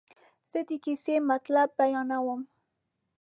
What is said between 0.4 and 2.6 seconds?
زه د کیسې مطلب بیانوم.